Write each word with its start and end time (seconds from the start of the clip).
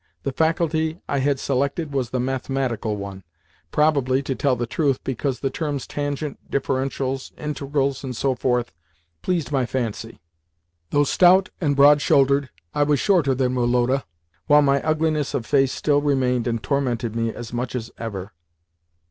The 0.23 0.31
faculty 0.31 0.99
I 1.07 1.19
had 1.19 1.39
selected 1.39 1.93
was 1.93 2.09
the 2.09 2.19
mathematical 2.19 2.97
one—probably, 2.97 4.23
to 4.23 4.33
tell 4.33 4.55
the 4.55 4.65
truth, 4.65 4.99
because 5.03 5.39
the 5.41 5.51
terms 5.51 5.85
"tangent," 5.85 6.39
"differentials," 6.49 7.33
"integrals," 7.37 8.03
and 8.03 8.15
so 8.17 8.33
forth, 8.33 8.73
pleased 9.21 9.51
my 9.51 9.67
fancy. 9.67 10.19
Though 10.89 11.03
stout 11.03 11.51
and 11.61 11.75
broad 11.75 12.01
shouldered, 12.01 12.49
I 12.73 12.81
was 12.81 12.99
shorter 12.99 13.35
than 13.35 13.53
Woloda, 13.53 14.03
while 14.47 14.63
my 14.63 14.81
ugliness 14.81 15.35
of 15.35 15.45
face 15.45 15.71
still 15.71 16.01
remained 16.01 16.47
and 16.47 16.63
tormented 16.63 17.15
me 17.15 17.31
as 17.31 17.53
much 17.53 17.75
as 17.75 17.91
ever. 17.99 18.33